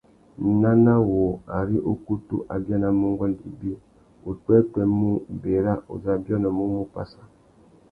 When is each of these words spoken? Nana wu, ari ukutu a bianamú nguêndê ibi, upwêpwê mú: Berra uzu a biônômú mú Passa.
Nana 0.61 0.93
wu, 1.07 1.23
ari 1.59 1.77
ukutu 1.93 2.35
a 2.53 2.55
bianamú 2.63 3.05
nguêndê 3.11 3.43
ibi, 3.51 3.71
upwêpwê 4.29 4.83
mú: 4.97 5.09
Berra 5.41 5.73
uzu 5.93 6.07
a 6.13 6.21
biônômú 6.23 6.63
mú 6.73 6.83
Passa. 6.93 7.21